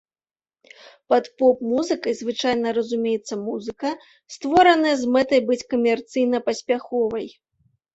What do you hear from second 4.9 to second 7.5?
з мэтай быць камерцыйна паспяховай.